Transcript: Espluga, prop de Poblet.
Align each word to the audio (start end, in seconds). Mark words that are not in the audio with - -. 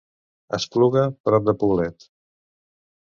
Espluga, 0.57 1.03
prop 1.29 1.47
de 1.51 1.55
Poblet. 1.65 2.11